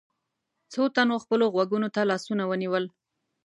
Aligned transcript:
څو 0.73 0.81
تنو 0.95 1.15
خپلو 1.23 1.45
غوږونو 1.53 1.87
ته 1.95 2.01
لاسونه 2.11 2.43
ونيول. 2.45 2.85